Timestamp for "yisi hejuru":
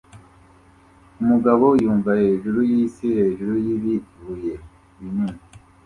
2.71-3.53